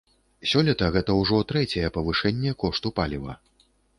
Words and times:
Сёлета 0.51 0.87
гэта 0.95 1.17
ўжо 1.19 1.41
трэцяе 1.51 1.91
павышэнне 1.99 2.55
кошту 2.65 2.95
паліва. 3.01 3.39